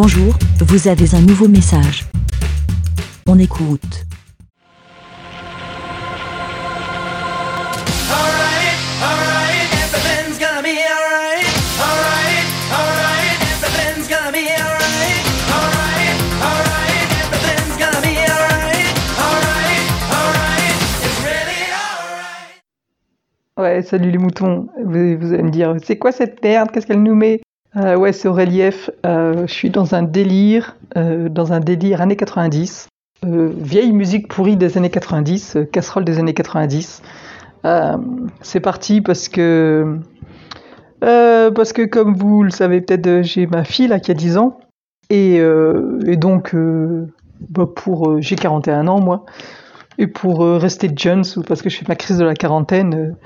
[0.00, 2.04] Bonjour, vous avez un nouveau message.
[3.26, 4.06] On écoute.
[23.56, 24.68] Ouais, salut les moutons.
[24.84, 26.70] Vous, vous allez me dire, c'est quoi cette merde?
[26.70, 27.40] Qu'est-ce qu'elle nous met?
[27.76, 28.90] Euh, Ouais, c'est Aurélief.
[29.04, 32.88] Euh, je suis dans un délire, euh, dans un délire années 90.
[33.24, 37.02] Euh, vieille musique pourrie des années 90, euh, casserole des années 90.
[37.64, 37.96] Euh,
[38.42, 39.98] c'est parti parce que,
[41.00, 44.58] parce que comme vous le savez peut-être, j'ai ma fille là qui a 10 ans.
[45.10, 45.40] Et,
[46.16, 46.54] donc,
[47.50, 49.24] bah, pour, j'ai 41 ans moi.
[49.98, 53.16] Et pour rester jeune, parce que je fais ma crise de la quarantaine,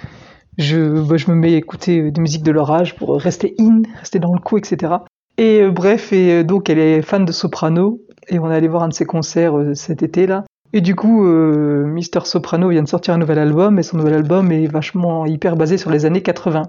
[0.58, 3.54] je, bah, je me mets à écouter euh, des musiques de leur âge pour rester
[3.58, 4.94] in, rester dans le coup, etc.
[5.38, 8.68] Et euh, bref, et euh, donc elle est fan de soprano, et on est allé
[8.68, 10.44] voir un de ses concerts euh, cet été là.
[10.74, 14.14] Et du coup, euh, Mister Soprano vient de sortir un nouvel album, et son nouvel
[14.14, 16.62] album est vachement hyper basé sur les années 80.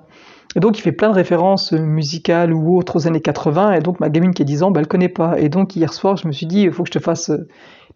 [0.55, 3.79] Et donc il fait plein de références euh, musicales ou autres aux années 80, et
[3.79, 5.39] donc ma gamine qui a 10 ans, bah, elle connaît pas.
[5.39, 7.47] Et donc hier soir, je me suis dit, il faut que je te fasse euh,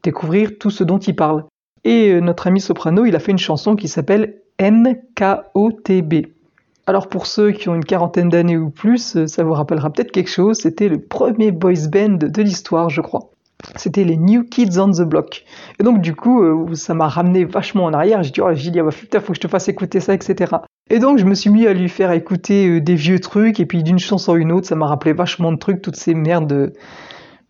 [0.02, 1.44] découvrir tout ce dont il parle.
[1.84, 6.28] Et euh, notre ami Soprano, il a fait une chanson qui s'appelle NKOTB.
[6.88, 10.12] Alors pour ceux qui ont une quarantaine d'années ou plus, euh, ça vous rappellera peut-être
[10.12, 13.30] quelque chose, c'était le premier boys band de l'histoire, je crois.
[13.76, 15.44] C'était les New Kids on the Block.
[15.80, 18.24] Et donc du coup, euh, ça m'a ramené vachement en arrière.
[18.24, 20.56] J'ai dit, oh Gilles, bah, putain, faut que je te fasse écouter ça, etc.
[20.90, 23.66] Et donc je me suis mis à lui faire écouter euh, des vieux trucs, et
[23.66, 26.72] puis d'une chanson à une autre, ça m'a rappelé vachement de trucs, toutes ces merdes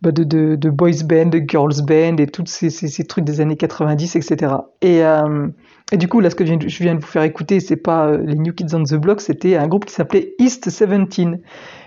[0.02, 3.40] de, bah, de, de, boys band, de girls band, et tous ces, ces, trucs des
[3.40, 4.54] années 90, etc.
[4.82, 5.48] Et, euh,
[5.92, 8.06] et du coup, là, ce que je viens de, je vous faire écouter, c'est pas
[8.06, 11.40] euh, les New Kids on the Block, c'était un groupe qui s'appelait East 17.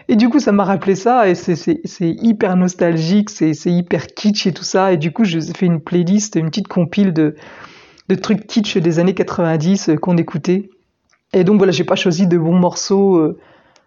[0.07, 4.53] Et du coup, ça m'a rappelé ça, et c'est hyper nostalgique, c'est hyper kitsch et
[4.53, 4.91] tout ça.
[4.91, 7.35] Et du coup, j'ai fait une playlist, une petite compile de,
[8.09, 10.69] de trucs kitsch des années 90 euh, qu'on écoutait.
[11.33, 13.37] Et donc voilà, j'ai pas choisi de bons morceaux,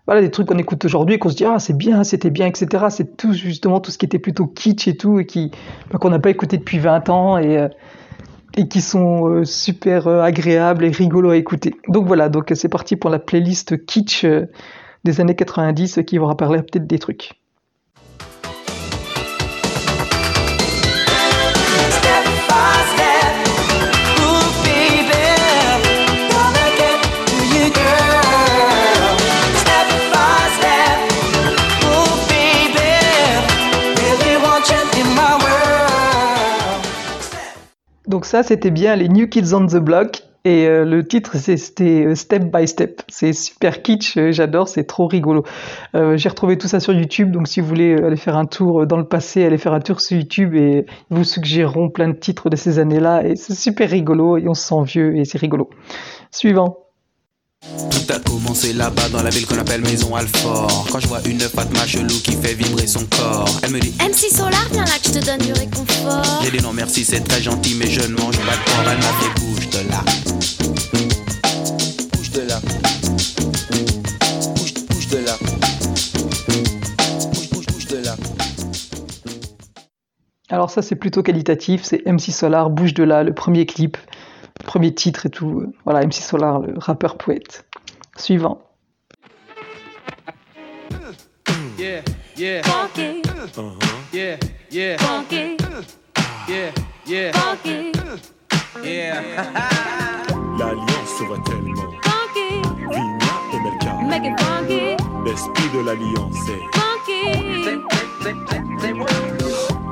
[0.06, 2.46] voilà, des trucs qu'on écoute aujourd'hui et qu'on se dit ah c'est bien, c'était bien,
[2.46, 2.86] etc.
[2.90, 5.50] C'est tout justement tout ce qui était plutôt kitsch et tout et qui
[5.90, 7.68] bah, qu'on n'a pas écouté depuis 20 ans et euh,
[8.56, 11.74] et qui sont euh, super euh, agréables et rigolos à écouter.
[11.88, 14.24] Donc voilà, donc c'est parti pour la playlist kitsch
[15.04, 17.32] des années 90 euh, qui vous rappellera peut-être des trucs.
[38.24, 40.22] Ça, c'était bien les New Kids on the Block.
[40.46, 43.02] Et euh, le titre, c'était euh, Step by Step.
[43.08, 45.44] C'est super kitsch, euh, j'adore, c'est trop rigolo.
[45.94, 48.98] J'ai retrouvé tout ça sur YouTube, donc si vous voulez aller faire un tour dans
[48.98, 52.50] le passé, allez faire un tour sur YouTube et ils vous suggéreront plein de titres
[52.50, 53.26] de ces années-là.
[53.26, 55.70] Et c'est super rigolo, et on se sent vieux, et c'est rigolo.
[56.30, 56.83] Suivant.
[57.90, 60.86] Tout a commencé là-bas dans la ville qu'on appelle Maison Alfort.
[60.90, 64.30] Quand je vois une Fatma chelou qui fait vibrer son corps, elle me dit MC
[64.30, 66.42] Solar, viens là que je te donne du réconfort.
[66.44, 68.84] J'ai dit non merci, c'est très gentil, mais je ne mange pas de porc.
[68.90, 70.04] Elle m'a fait bouge de là.
[72.12, 72.60] Bouge de là.
[74.54, 75.38] Bouge, bouge de là.
[77.32, 78.16] Bouge, bouge, bouge de là.
[80.50, 83.96] Alors ça, c'est plutôt qualitatif, c'est MC Solar, Bouge de là, le premier clip,
[84.74, 85.72] premier titre et tout.
[85.84, 87.64] Voilà, MC Solar, le rappeur poète.
[88.16, 88.60] Suivant.
[91.78, 92.00] Yeah,
[92.36, 93.22] yeah, Funky,
[94.12, 94.36] yeah,
[94.72, 95.56] yeah, funky,
[96.48, 96.70] yeah,
[97.06, 97.92] yeah, funky,
[98.82, 99.22] yeah.
[100.58, 101.90] L'alliance se voit tellement.
[102.02, 103.92] funky, Vigna et Melka.
[104.08, 106.62] make it funky, L'esprit de l'alliance est.
[106.78, 107.22] funky,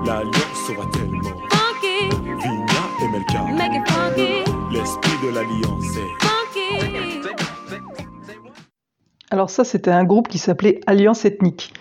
[0.06, 1.36] L'alliance se voit tellement.
[1.50, 2.08] funky,
[2.42, 3.42] Vigna et Melka.
[3.52, 4.31] make it funky,
[5.22, 5.98] de l'alliance.
[9.30, 11.72] Alors ça, c'était un groupe qui s'appelait Alliance Ethnique.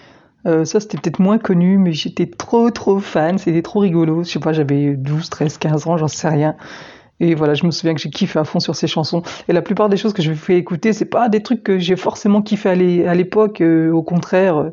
[0.47, 3.37] Euh, ça, c'était peut-être moins connu, mais j'étais trop, trop fan.
[3.37, 4.23] C'était trop rigolo.
[4.23, 6.55] Je sais pas, j'avais 12, 13, 15 ans, j'en sais rien.
[7.19, 9.21] Et voilà, je me souviens que j'ai kiffé à fond sur ces chansons.
[9.47, 11.95] Et la plupart des choses que je fais écouter, c'est pas des trucs que j'ai
[11.95, 13.61] forcément kiffé à l'é- à l'époque.
[13.61, 14.69] euh, au contraire, euh,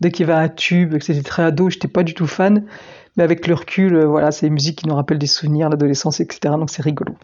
[0.00, 2.64] dès qu'il y avait un tube, que c'était très ado, j'étais pas du tout fan.
[3.16, 6.54] Mais avec le recul, voilà, c'est des musiques qui nous rappellent des souvenirs, l'adolescence, etc.
[6.58, 7.14] Donc c'est rigolo.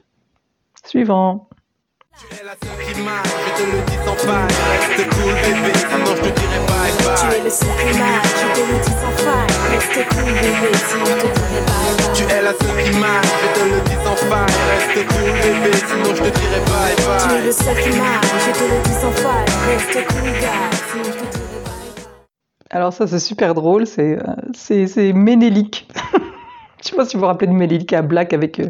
[22.71, 25.89] Alors ça, c'est super drôle, c'est euh, c'est c'est Ménélique.
[26.83, 28.67] Je sais pas si vous vous rappelez de Ménélique à Black avec euh,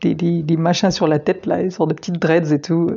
[0.00, 2.90] des, des, des machins sur la tête, là, des sortes de petites dreads et tout.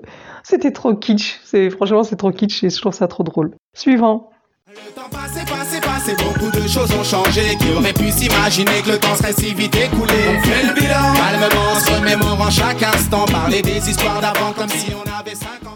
[0.43, 3.55] C'était trop kitsch, c'est franchement c'est trop kitsch et je trouve ça trop drôle.
[3.75, 4.29] Suivant.
[4.67, 7.41] Le temps passé, passé, passé, beaucoup de choses ont changé.
[7.59, 10.13] Qui aurait pu s'imaginer que le temps serait si vite écoulé?
[10.29, 13.25] On fait le bilan, calmement, se remémorant chaque instant.
[13.25, 15.75] Parler des histoires d'avant comme si on avait 50 ans.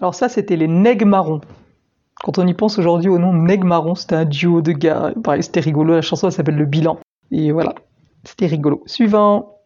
[0.00, 1.42] Alors ça, c'était les Neg Marrons.
[2.24, 5.12] Quand on y pense aujourd'hui au nom Neg Marron, c'était un duo de gars.
[5.22, 5.94] Pareil, c'était rigolo.
[5.94, 6.98] La chanson, elle s'appelle Le Bilan.
[7.32, 7.74] Et voilà,
[8.24, 8.82] c'était rigolo.
[8.86, 9.58] Suivant.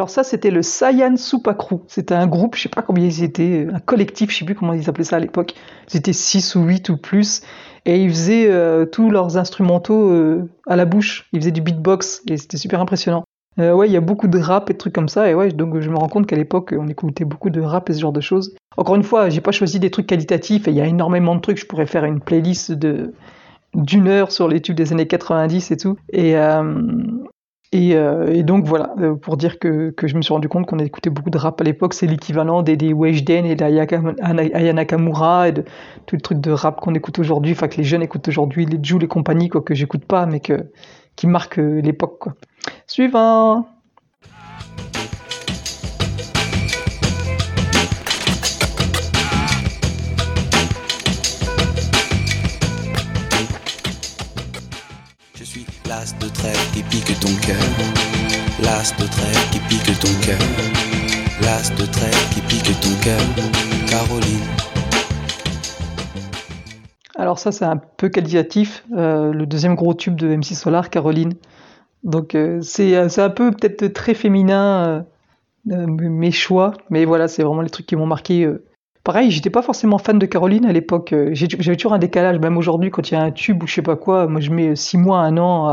[0.00, 1.80] Alors ça, c'était le Saiyan Supakru.
[1.86, 4.72] C'était un groupe, je sais pas combien ils étaient, un collectif, je sais plus comment
[4.72, 5.52] ils appelaient ça à l'époque.
[5.92, 7.42] Ils étaient 6 ou 8 ou plus.
[7.84, 11.28] Et ils faisaient euh, tous leurs instrumentaux euh, à la bouche.
[11.34, 13.24] Ils faisaient du beatbox et c'était super impressionnant.
[13.58, 15.28] Euh, ouais, il y a beaucoup de rap et de trucs comme ça.
[15.28, 17.92] Et ouais, donc je me rends compte qu'à l'époque, on écoutait beaucoup de rap et
[17.92, 18.56] ce genre de choses.
[18.78, 21.42] Encore une fois, j'ai pas choisi des trucs qualitatifs et il y a énormément de
[21.42, 21.58] trucs.
[21.58, 23.12] Je pourrais faire une playlist de
[23.74, 25.98] d'une heure sur les tubes des années 90 et tout.
[26.10, 26.74] Et, euh,
[27.72, 30.66] et, euh, et donc voilà, euh, pour dire que, que je me suis rendu compte
[30.66, 34.72] qu'on écoutait beaucoup de rap à l'époque, c'est l'équivalent des, des Weshden et d'Ayaka Aya
[34.72, 35.64] Nakamura et de
[36.06, 38.78] tout le truc de rap qu'on écoute aujourd'hui, enfin que les jeunes écoutent aujourd'hui, les
[38.82, 40.70] Jules et compagnie, quoi, que j'écoute pas, mais que,
[41.14, 42.24] qui marquent euh, l'époque.
[42.88, 43.66] Suivant!
[55.40, 57.56] Je suis l'as de trèfle qui pique ton cœur.
[58.60, 59.58] L'as de trèfle qui
[62.42, 63.18] pique ton cœur.
[63.88, 64.44] Caroline.
[67.16, 68.84] Alors ça, c'est un peu qualitatif.
[68.94, 71.32] euh, le deuxième gros tube de MC Solar, Caroline.
[72.04, 75.06] Donc euh, c'est euh, c'est un peu peut-être très féminin
[75.64, 78.46] mes choix, mais voilà, c'est vraiment les trucs qui m'ont marqué.
[79.02, 81.12] Pareil, j'étais pas forcément fan de Caroline à l'époque.
[81.12, 83.74] euh, J'avais toujours un décalage, même aujourd'hui, quand il y a un tube ou je
[83.74, 85.68] sais pas quoi, moi je mets six mois, un an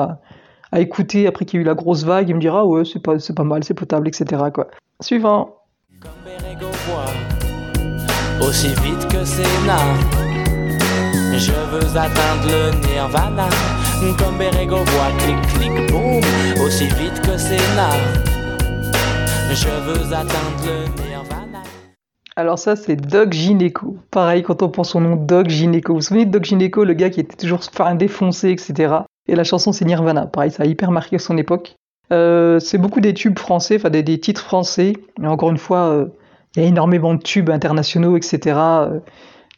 [0.71, 2.83] à, écouter après qu'il y a eu la grosse vague et me dire ah ouais,
[2.85, 4.43] c'est pas, pas mal, c'est potable, etc.
[4.53, 4.67] Quoi.
[5.01, 5.57] Suivant.
[5.99, 6.11] Comme
[6.87, 9.77] voit, aussi vite que Sénat.
[11.35, 13.49] Je veux atteindre le nirvana.
[14.17, 16.21] Comme Bérégo voit, clic, clic, boum,
[16.65, 17.97] aussi vite que Sénat.
[19.51, 21.06] Je veux atteindre le nirvana.
[22.37, 23.97] Alors ça, c'est Doc Gineco.
[24.11, 25.93] Pareil, quand on pense au nom Doc Gineco.
[25.93, 28.93] Vous vous souvenez de Doc Gineco, le gars qui était toujours fin défoncé, etc.
[29.27, 30.27] Et la chanson, c'est Nirvana.
[30.27, 31.73] Pareil, ça a hyper marqué son époque.
[32.13, 34.93] Euh, c'est beaucoup des tubes français, enfin des, titres français.
[35.17, 36.05] Mais encore une fois, euh,
[36.55, 38.55] il y a énormément de tubes internationaux, etc.
[38.55, 38.99] Euh,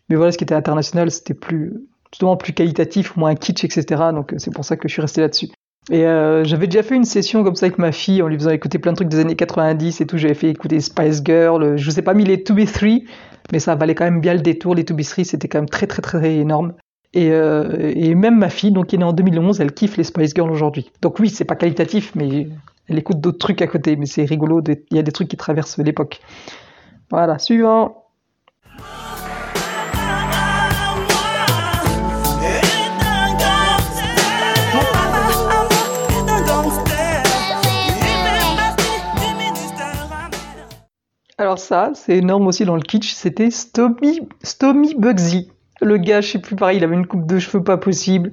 [0.08, 1.74] mais voilà, ce qui était international, c'était plus,
[2.14, 4.04] justement plus qualitatif, moins kitsch, etc.
[4.14, 5.50] Donc euh, c'est pour ça que je suis resté là-dessus.
[5.91, 8.51] Et euh, j'avais déjà fait une session comme ça avec ma fille en lui faisant
[8.51, 10.18] écouter plein de trucs des années 90 et tout.
[10.18, 11.63] J'avais fait écouter Spice Girl.
[11.63, 13.06] euh, Je vous ai pas mis les 2B3,
[13.51, 14.75] mais ça valait quand même bien le détour.
[14.75, 16.74] Les 2B3, c'était quand même très très très énorme.
[17.13, 20.03] Et, euh, et même ma fille, donc qui est née en 2011, elle kiffe les
[20.03, 20.91] Spice Girls aujourd'hui.
[21.01, 22.47] Donc oui, c'est pas qualitatif, mais
[22.88, 23.95] elle écoute d'autres trucs à côté.
[23.95, 26.21] Mais c'est rigolo, il y a des trucs qui traversent l'époque.
[27.10, 27.99] Voilà, suivant.
[41.39, 45.50] Alors ça, c'est énorme aussi dans le kitsch, c'était Stomy, Stomy Bugsy.
[45.81, 48.31] Le gars, je sais plus, pareil, il avait une coupe de cheveux pas possible.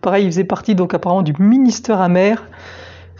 [0.00, 2.48] Pareil, il faisait partie donc apparemment du Ministère amer.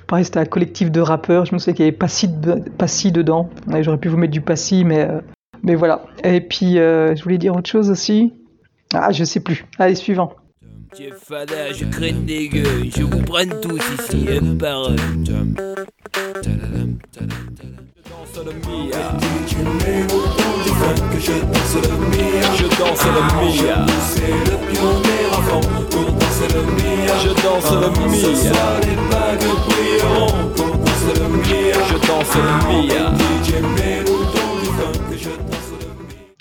[0.07, 1.47] Pareil, c'était un collectif de rappeurs.
[1.47, 2.31] Je me souviens qu'il y avait Passy,
[2.79, 3.51] Passy dedans.
[3.81, 5.21] J'aurais pu vous mettre du Passy, mais, euh,
[5.65, 6.05] mais voilà.
[6.23, 8.35] Et puis, euh, je voulais dire autre chose aussi.
[8.95, 9.67] Ah, je sais plus.
[9.81, 10.33] Allez, suivant.
[10.97, 11.09] Je
[12.47, 14.29] gueux, je vous prenne tous ici.
[18.45, 19.17] Je danse le Mia.
[22.59, 23.09] Je danse le
[26.69, 27.09] Mia.
[27.23, 28.17] Je danse le Mia.
[31.79, 32.49] Je danse le
[32.87, 33.13] Mia.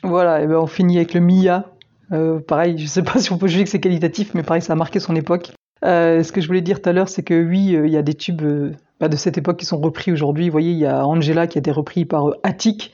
[0.04, 1.66] Voilà, et ben on finit avec le Mia.
[2.12, 4.74] Euh, pareil, je sais pas si on peut juger que c'est qualitatif, mais pareil, ça
[4.74, 5.54] a marqué son époque.
[5.84, 7.98] Euh, ce que je voulais dire tout à l'heure, c'est que oui, euh, il y
[7.98, 10.46] a des tubes euh, bah, de cette époque qui sont repris aujourd'hui.
[10.46, 12.94] Vous voyez, il y a Angela qui a été repris par Attic.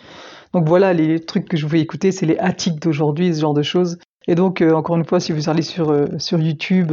[0.53, 3.61] Donc voilà, les trucs que je voulais écouter, c'est les Attic d'aujourd'hui, ce genre de
[3.61, 3.99] choses.
[4.27, 6.91] Et donc, encore une fois, si vous allez sur, sur YouTube,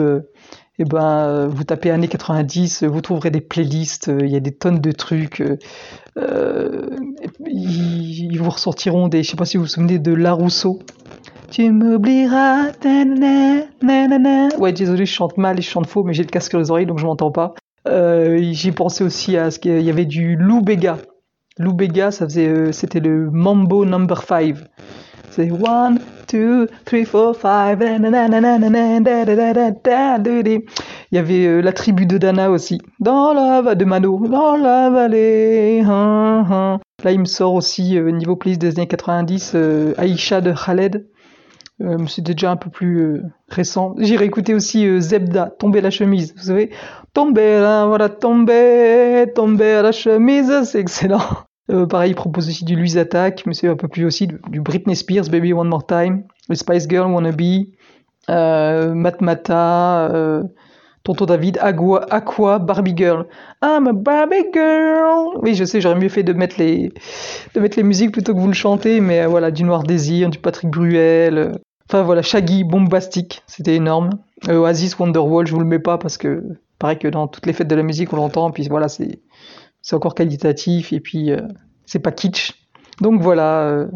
[0.78, 4.80] Et ben, vous tapez années 90, vous trouverez des playlists, il y a des tonnes
[4.80, 5.42] de trucs.
[7.46, 10.80] ils vous ressortiront des, je sais pas si vous vous souvenez de La Rousseau.
[11.50, 12.72] Tu m'oublieras.
[14.58, 16.70] Ouais, désolé, je chante mal et je chante faux, mais j'ai le casque sur les
[16.70, 17.54] oreilles donc je m'entends pas.
[17.88, 20.98] Euh, j'ai pensé aussi à ce qu'il y avait du Lou Bega.
[21.58, 24.56] Lou Bega, ça euh, c'était le Mambo Number 5.
[25.30, 25.94] C'est 1,
[26.32, 27.78] 2, 3, 4, 5,
[31.12, 32.80] il y avait euh, la tribu de Dana aussi.
[33.00, 35.82] Dans la de Mano, dans la vallée.
[35.86, 36.80] hein, hein.
[37.04, 41.06] Là, il me sort aussi, euh, niveau playlist des années 90, euh, Aïcha de Khaled.
[41.82, 43.94] Euh, C'était déjà un peu plus euh, récent.
[43.98, 46.34] J'ai réécouté aussi euh, Zebda, Tomber la chemise.
[46.36, 46.70] Vous savez,
[47.12, 51.20] Tomber, là, voilà, tomber, tomber la chemise, c'est excellent.
[51.68, 54.60] Euh, pareil, il propose aussi du Louise Attack, mais c'est un peu plus aussi du
[54.60, 57.64] Britney Spears, Baby One More Time, le Spice Girl Wannabe,
[58.30, 60.42] euh, Matmata,
[61.02, 63.26] Tonton David, Agua, Aqua, Barbie Girl.
[63.64, 65.40] I'm a Barbie Girl.
[65.42, 66.92] Oui, je sais, j'aurais mieux fait de mettre les
[67.54, 70.38] de mettre les musiques plutôt que vous le chantez, mais voilà, du Noir Désir, du
[70.38, 71.58] Patrick Bruel.
[71.88, 74.10] Enfin voilà, Shaggy, Bombastic, c'était énorme.
[74.48, 76.42] Euh, Oasis, Wonderwall, je vous le mets pas parce que
[76.78, 79.20] pareil que dans toutes les fêtes de la musique on l'entend, puis voilà, c'est
[79.92, 81.40] encore qualitatif et puis euh,
[81.84, 82.54] c'est pas kitsch.
[83.00, 83.86] Donc voilà,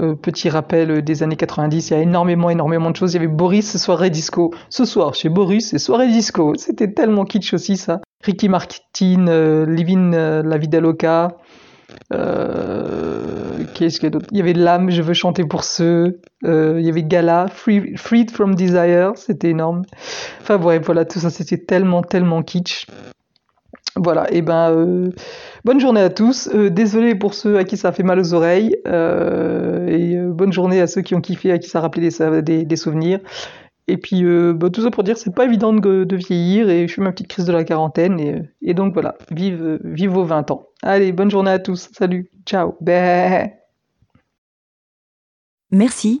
[0.00, 3.12] euh, petit rappel des années 90, il y a énormément, énormément de choses.
[3.12, 4.52] Il y avait Boris, soirée disco.
[4.68, 6.54] Ce soir, chez Boris, soirée disco.
[6.56, 8.00] C'était tellement kitsch aussi, ça.
[8.22, 11.36] Ricky Martin, euh, Living euh, la vida loca.
[12.10, 14.26] Qu'est-ce qu'il y a d'autre?
[14.32, 16.20] Il y avait L'âme, je veux chanter pour ceux.
[16.44, 19.82] Euh, il y avait Gala, Free, Freed from Desire, c'était énorme.
[20.42, 22.86] Enfin bref, voilà, tout ça, c'était tellement, tellement kitsch.
[23.96, 25.10] Voilà, et ben, euh,
[25.64, 26.48] bonne journée à tous.
[26.54, 28.76] Euh, désolé pour ceux à qui ça a fait mal aux oreilles.
[28.86, 32.10] euh, et bonne journée à ceux qui ont kiffé, à qui ça a rappelé
[32.42, 33.20] des, souvenirs.
[33.88, 34.24] Et puis,
[34.54, 37.28] bah, tout ça pour dire, c'est pas évident de, vieillir et je fais ma petite
[37.28, 38.20] crise de la quarantaine.
[38.20, 40.66] Et, et donc voilà, vive, vive vos 20 ans.
[40.82, 41.88] Allez, bonne journée à tous.
[41.96, 42.76] Salut, ciao.
[42.80, 43.52] Bé.
[45.70, 46.20] Merci,